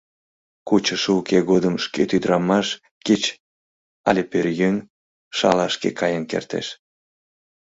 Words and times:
Кучышо 0.67 1.11
уке 1.19 1.39
годым 1.49 1.75
шкет 1.83 2.09
ӱдырамаш, 2.17 2.67
кеч 3.05 3.23
але 4.07 4.21
пӧръеҥ, 4.31 4.75
шалашке 5.37 5.89
каен 5.99 6.23
кертеш. 6.31 6.67